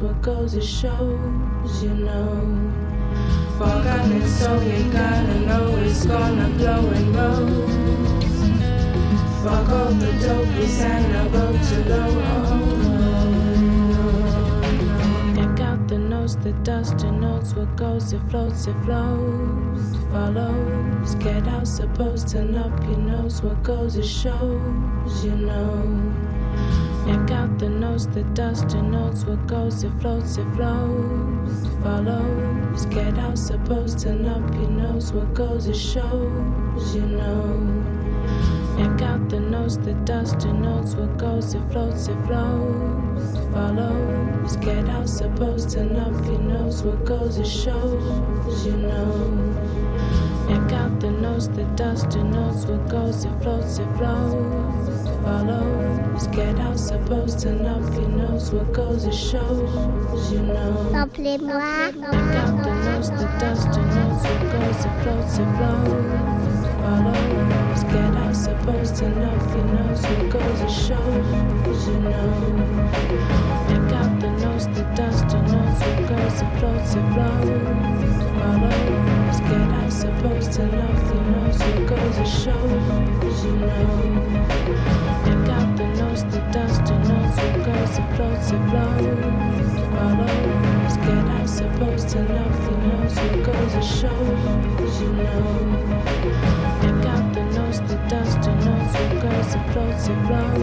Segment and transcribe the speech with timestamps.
[0.00, 2.72] What goes, it shows, you know.
[3.58, 7.68] Forgotten, so you gotta know it's gonna blow and roll.
[9.44, 12.12] Fuck all the dopies and I'll go to low.
[15.34, 21.14] Pick out the nose, the dust, and knows what goes, it floats, it flows, follows.
[21.16, 23.42] Get out, supposed turn up your nose.
[23.42, 26.19] What goes, it shows, you know.
[27.62, 32.86] Out the dust, and knows what goes, it floats, it flows, follows.
[32.86, 35.12] Get out, supposed turn up your nose.
[35.12, 37.84] What goes, it shows, you know.
[38.78, 44.56] Pick out the nose, the dust, and knows what goes, it floats, it flows, follows.
[44.56, 46.82] Get out, supposed turn up your nose.
[46.82, 49.54] What goes, it shows, you know.
[50.48, 54.69] Pick out the nose, the dust, knows what goes, it floats, it flows,
[55.30, 56.26] follows.
[56.28, 60.72] Get out, supposed turn up your knows What goes, it shows, you know.
[60.92, 61.92] Rappelez-moi.
[61.92, 67.82] The nose, the dust, and knows what goes, it floats, it flows, follows.
[67.92, 72.30] Get out, supposed to know if your nose what goes, it shows, you know.
[73.68, 77.48] Pick out the nose, the dust, and knows what goes, it floats, it flows,
[78.36, 79.09] follows.
[80.00, 80.72] Supposed to if
[81.12, 83.84] your nose what goes, it shows, you know.
[85.24, 89.04] Pick out the nose, the dust, and knows what goes, it floats, it flows,
[89.92, 90.96] follows.
[91.04, 95.40] Get out, supposed to if your nose what goes, it shows, you know.
[96.80, 100.60] Pick out the nose, the dust, and knows what goes, it floats, it flows,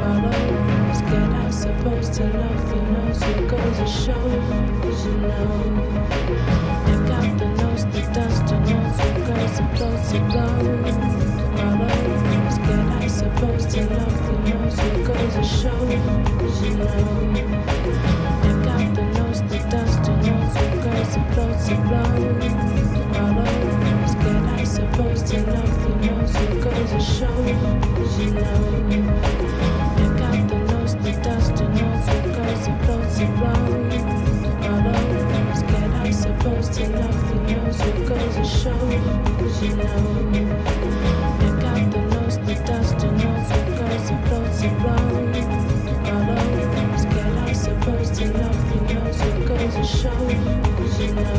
[0.00, 1.00] follows.
[1.02, 7.07] Get out, supposed to if your nose what goes, it shows, you know.
[8.68, 10.08] Floats, the blows,
[31.24, 33.87] dust, and knows
[36.38, 36.44] To
[36.88, 40.00] know if your nose what goes, it shows, you know.
[41.40, 45.36] Pick out the nose, the dust, and knows what goes, it floats, it follows.
[47.14, 51.34] Get out, supposed to know if your nose what goes, it shows, you know.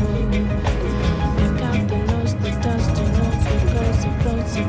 [1.36, 4.68] Pick out the nose, the dust, and knows what goes, it floats, it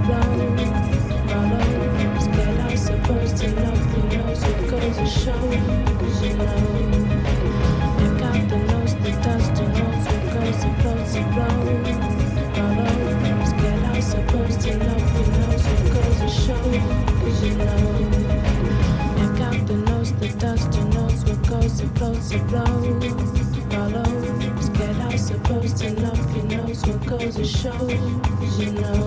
[20.21, 23.11] the dust, and knows what goes, it floats, it flows,
[23.73, 24.69] follows.
[24.77, 29.01] Get out, supposed to know if your what goes, it shows, you know.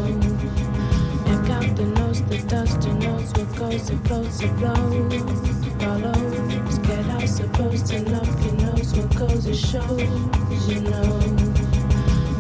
[1.25, 5.23] Pick out the nose, the dust, and knows what goes, it floats, it flows,
[5.79, 6.79] follows.
[6.79, 11.07] Get out, supposed to know if your what goes, it shows, you know.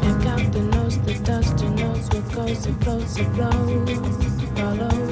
[0.02, 5.03] Pick out the nose, the dust, and knows what goes, it floats, it flows, follows.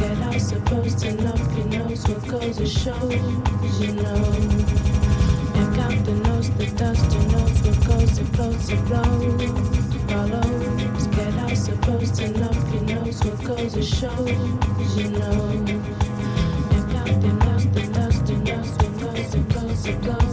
[0.00, 3.12] Get out, supposed to know your nose what goes, it shows,
[3.78, 4.16] you know.
[5.52, 9.50] Pick out the nose, the dust, and knows what goes, it floats, it flows,
[10.08, 11.06] follows.
[11.08, 15.64] Get out, supposed to know your nose what goes, it shows, you know.
[16.70, 20.29] Pick out the nose, the dust, and knows what goes, it floats, it flows,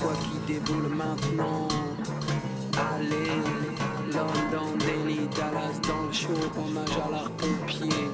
[0.00, 1.68] toi qui déboule maintenant.
[2.94, 3.36] Allez,
[4.12, 8.08] London, Delhi, Dallas, dans le show, hommage à l'art pompier.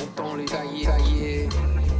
[0.00, 1.48] Entend les cahiers, cahiers,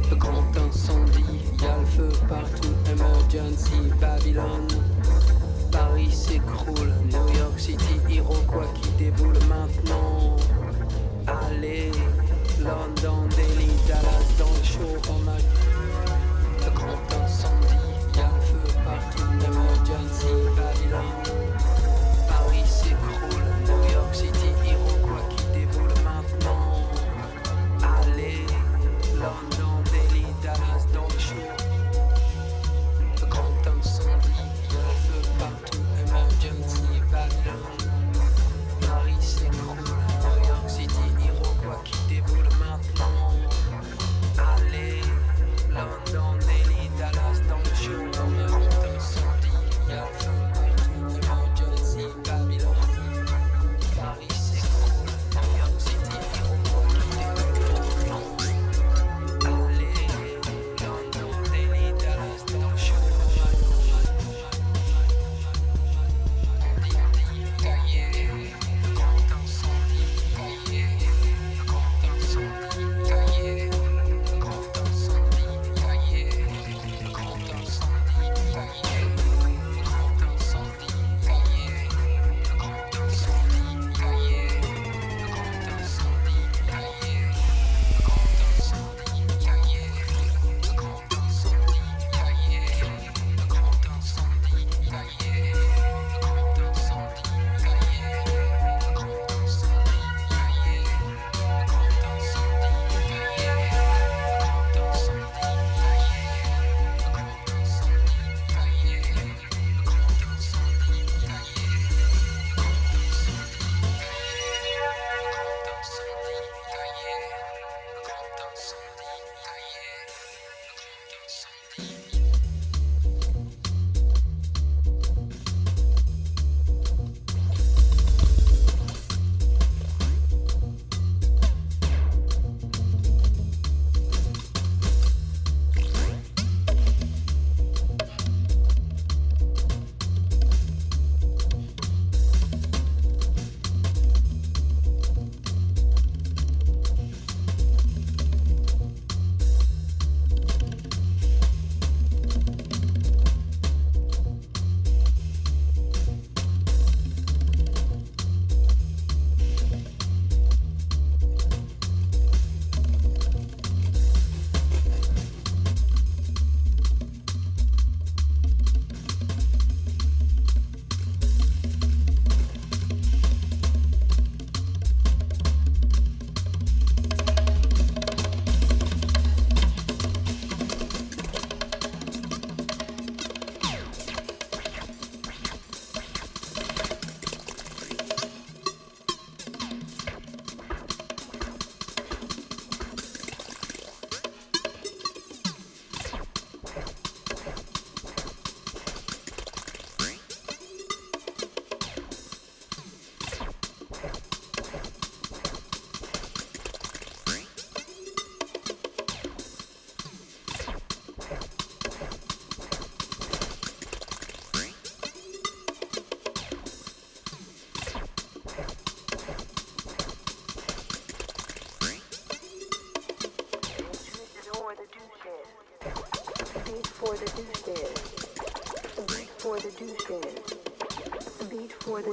[0.09, 4.67] le grand incendie, y'a le feu partout, emergency, Babylone.
[5.71, 10.35] Paris s'écroule, New York City, Iroquois qui déboule maintenant.
[11.27, 11.91] Allez,
[12.59, 15.41] London, Delhi, Dallas, dans le show, hommage,
[16.65, 17.70] le grand incendie.
[20.91, 21.20] Yeah.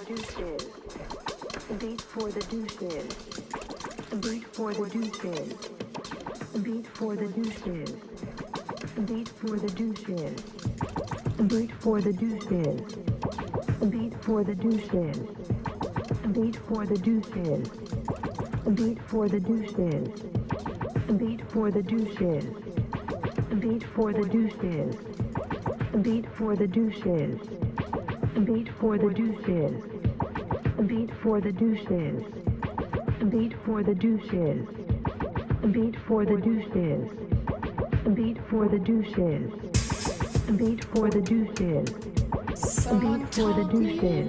[0.08, 0.64] douches.
[1.78, 3.14] Beat for the douches.
[4.22, 5.52] Beat for the douches.
[6.62, 7.92] Beat for the douches.
[9.04, 10.40] Beat for the douches.
[11.46, 12.80] Beat for the douches.
[13.90, 15.18] Beat for the douches.
[16.32, 17.68] Beat for the douches.
[18.74, 20.08] Beat for the douches.
[21.18, 22.44] Beat for the douches.
[23.60, 24.96] Beat for the douches.
[26.02, 27.40] Beat for the douches.
[28.44, 29.87] Beat for the douches.
[30.86, 32.22] Beat for the deuces.
[33.30, 34.64] Beat for the deuces.
[35.72, 37.10] Beat for the deuces.
[38.14, 39.50] Beat for the deuces.
[40.56, 41.90] Beat for the deuces.
[43.00, 44.28] Beat for the deuces.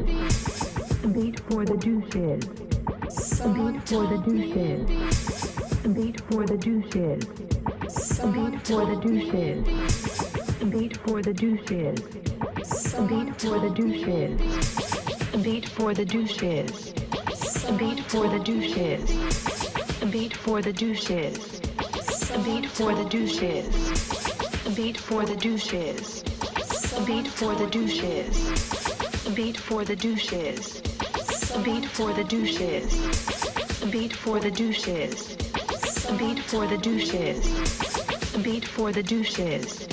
[1.14, 2.44] Beat for the deuces.
[3.54, 4.86] Beat for the deuces.
[5.94, 7.26] Beat for the deuces.
[8.34, 9.68] Beat for the deuces.
[10.72, 12.02] Beat for the deuces.
[13.08, 14.69] Beat for the deuces.
[15.44, 16.94] Beat for the deuces.
[17.78, 19.10] Beat for the deuces.
[20.12, 21.60] Beat for the deuces.
[22.44, 23.68] Beat for the deuces.
[24.76, 26.24] Beat for the deuces.
[27.06, 29.34] Beat for the deuces.
[29.36, 30.82] Beat for the deuces.
[31.64, 33.00] Beat for the deuces.
[33.92, 35.36] Beat for the deuces.
[36.18, 37.48] Beat for the deuces.
[38.44, 39.88] Beat for the deuces.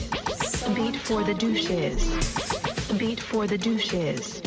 [0.74, 2.98] Beat for the deuces.
[2.98, 4.45] Beat for the deuces.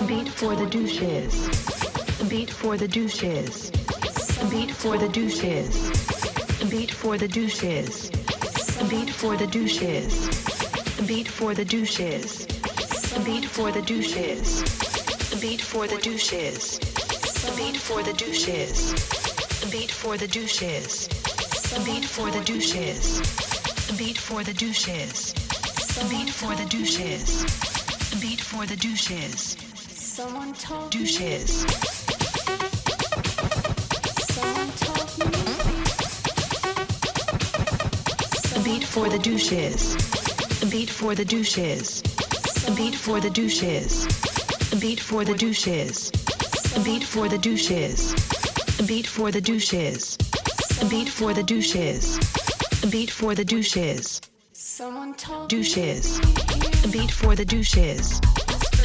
[0.00, 1.48] Beat for the deuces.
[2.28, 3.70] Beat for the deuces.
[4.50, 5.90] Beat for the deuces.
[6.70, 8.10] Beat for the deuces.
[8.88, 10.30] Beat for the deuces.
[11.06, 12.46] Beat for the deuces.
[13.24, 14.48] Beat for the deuces.
[15.42, 16.78] Beat for the deuces.
[17.60, 18.88] Beat for the deuces.
[19.70, 21.08] Beat for the deuces.
[21.84, 23.20] Beat for the douches.
[23.98, 25.34] Beat for the douches.
[25.92, 26.56] Someone told
[28.78, 29.56] Douches.
[29.56, 29.71] someone
[30.14, 30.52] told me
[38.62, 39.96] Beat for the douches.
[40.70, 42.02] Beat for the douches.
[42.76, 44.06] Beat for the douches.
[44.78, 46.10] Beat for the douches.
[46.84, 48.12] Beat for the douches.
[48.86, 50.16] Beat for the douches.
[50.90, 52.18] Beat for the douches.
[52.90, 54.20] Beat for the douches.
[54.52, 56.20] someone told Douches.
[56.92, 58.20] Beat for the douches.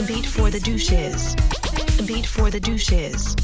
[0.05, 1.35] Beat for the douches.
[2.05, 3.35] Beat for the douches.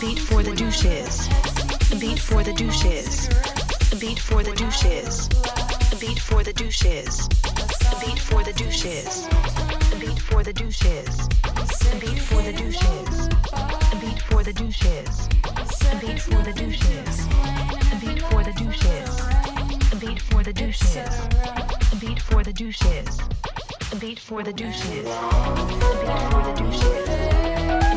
[0.00, 1.26] Beat for the douches.
[1.98, 3.26] Beat for the douches.
[3.98, 5.28] Beat for the douches.
[5.98, 7.28] Beat for the douches.
[8.00, 9.18] Beat for the douches.
[9.98, 11.26] Beat for the douches.
[12.00, 13.28] Beat for the douches.
[13.60, 15.28] Beat for the douches.
[16.00, 17.26] Beat for the douches.
[18.00, 19.20] Beat for the douches.
[19.98, 21.20] Beat for the douches.
[22.00, 23.18] Beat for the douches.
[23.98, 24.86] Beat for the douches.
[24.86, 25.14] Beat for
[26.44, 26.80] the douches.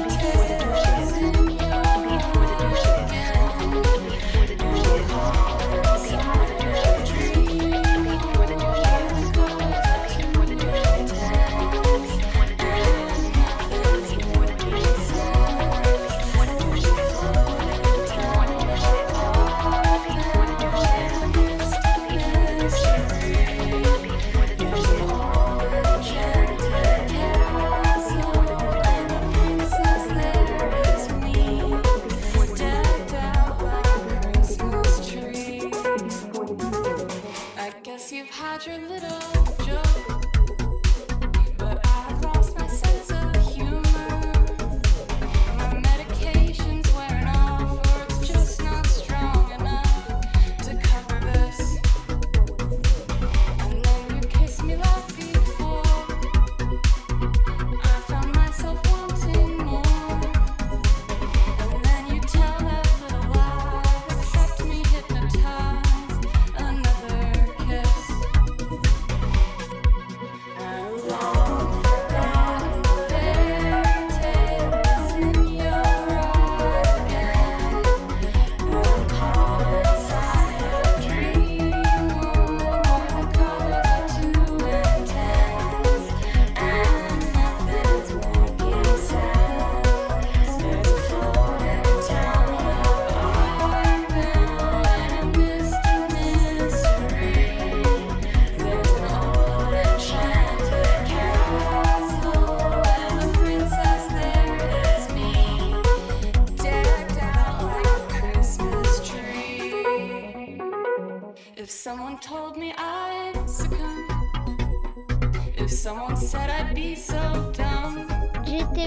[0.04, 1.12] Beat for the douches.
[2.04, 3.12] Beat for the douches.
[4.04, 5.53] Beat for the douches.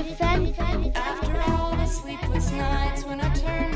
[0.09, 3.76] After all the sleepless nights when I turned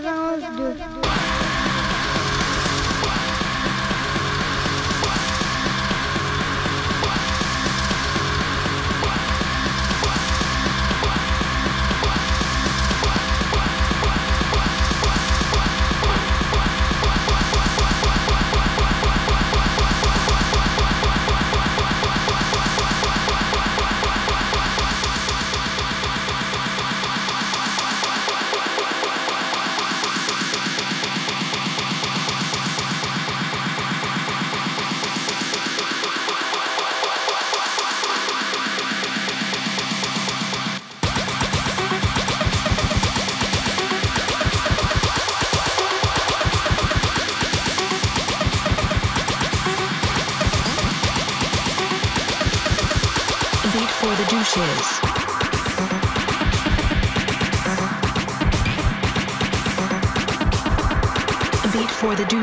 [0.00, 0.81] 91 2.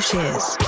[0.10, 0.59] Cheers.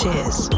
[0.00, 0.49] shares.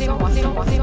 [0.00, 0.79] Somos, somos.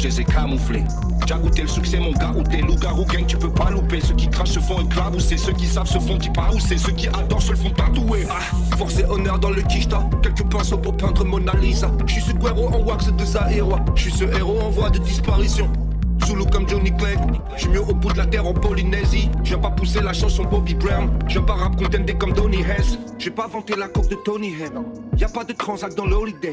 [0.00, 0.84] je les ai camouflés.
[1.26, 4.00] J'ai goûté le succès, mon gars, ou t'es loup-garou, gang, tu peux pas louper.
[4.00, 6.18] Ceux qui crachent se font éclabousser, ceux qui savent se font
[6.58, 8.26] c'est ceux qui adorent se le font tatouer.
[8.30, 11.90] Ah, force et honneur dans le kishta, quelques pinceaux pour peindre Mona Lisa.
[12.06, 15.70] J'suis ce guerreau en wax de Zahira, j'suis ce héros en voie de disparition.
[16.26, 17.18] Zulu comme Johnny Clegg.
[17.56, 19.30] J'suis mieux au bout de la terre en Polynésie.
[19.42, 21.10] J'viens pas pousser la chanson Bobby Brown.
[21.28, 22.98] J'viens pas rap contender comme Donny Hess.
[23.18, 24.84] J'ai pas vanté la coque de Tony Henn.
[25.16, 26.52] Y'a pas de transac dans l'holiday.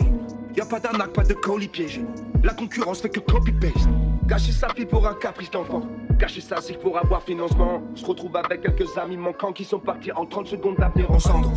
[0.55, 2.03] Y'a pas d'arnaque, pas de colis piégé.
[2.43, 3.87] La concurrence fait que copy-paste.
[4.27, 5.81] Cacher sa fille pour un caprice d'enfant.
[6.19, 7.81] Cacher sa cible pour avoir financement.
[7.95, 11.47] Se retrouve avec quelques amis manquants qui sont partis en 30 secondes d'avenir ensemble.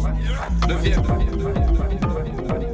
[0.69, 2.70] Deviens, deviens, deviens.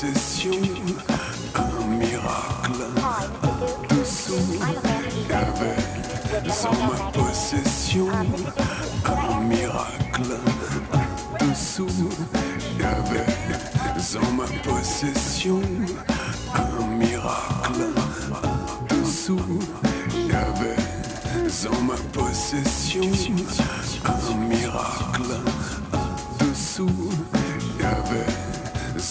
[0.00, 0.69] possession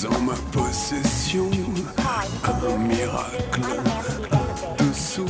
[0.05, 1.49] en ma possession
[1.97, 3.81] un miracle
[4.77, 5.25] dessous.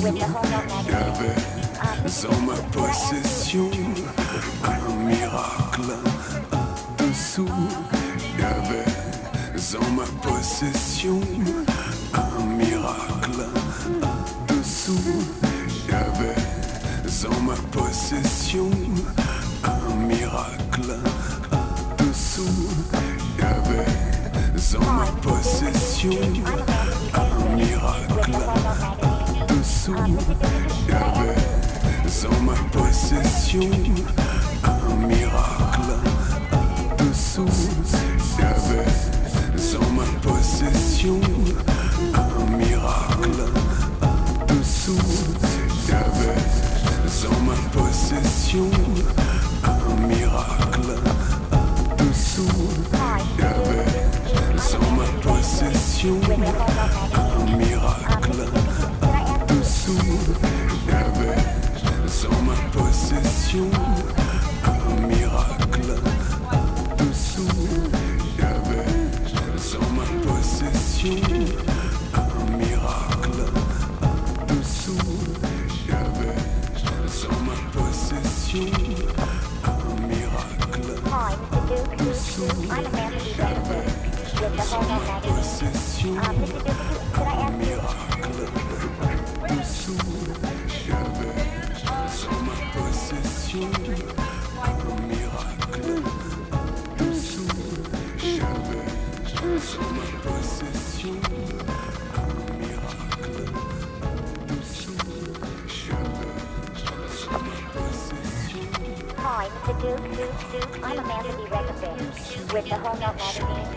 [0.88, 3.72] J'avais en ma possession
[4.64, 5.94] un miracle
[6.98, 7.48] dessous.
[8.38, 8.86] J'avais
[9.78, 11.22] en ma possession
[12.14, 13.46] un miracle
[14.48, 15.24] dessous.
[15.90, 16.36] J'avais
[17.28, 18.70] en ma possession
[27.14, 28.32] un miracle
[29.48, 29.96] dessous.
[30.88, 33.70] J'avais en ma possession
[109.50, 109.74] Hi, Mr.
[109.82, 110.78] Duke, Duke, Duke.
[110.84, 111.42] I'm Amanda B.
[111.46, 111.98] Regavan
[112.54, 113.68] with the Home Note magazine.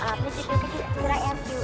[0.00, 0.48] Uh, Mr.
[0.48, 1.60] Duke, could I ask you?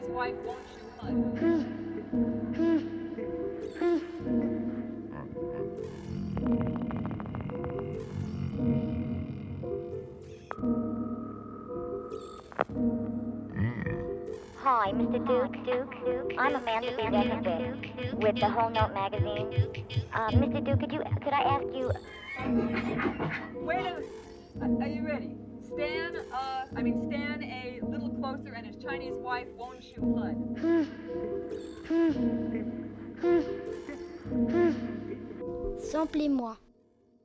[0.00, 0.58] His wife won't.
[14.62, 15.26] Hi, Mr.
[15.26, 16.32] Duke, Duke, Duke.
[16.38, 17.02] I'm Amanda B.
[17.02, 19.52] Regavan with the Home Note magazine.
[20.14, 20.64] Uh, Mr.
[20.64, 21.90] Duke, could you, could I ask you?
[23.54, 24.02] Wait a
[24.62, 25.49] Are you ready?
[25.74, 30.36] Stan, uh, I mean, Stan a little closer and his Chinese wife won't shoot Hud.
[35.90, 36.56] Samplez-moi.